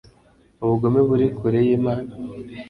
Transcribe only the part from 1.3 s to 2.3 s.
kure y'imana